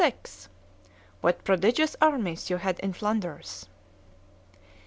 [0.01, 0.47] XLVI
[1.21, 3.67] "—WHAT prodigious armies you had in _Flanders!